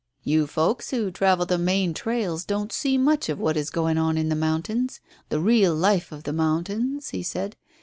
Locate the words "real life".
5.39-6.11